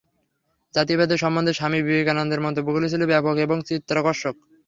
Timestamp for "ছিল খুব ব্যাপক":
2.89-3.35